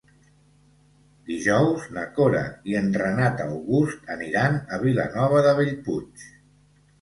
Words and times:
Dijous 1.31 1.83
na 1.97 2.05
Cora 2.15 2.41
i 2.71 2.77
en 2.79 2.87
Renat 3.01 3.43
August 3.45 4.09
aniran 4.15 4.59
a 4.59 4.81
Vilanova 4.87 5.45
de 5.51 5.55
Bellpuig. 5.61 6.27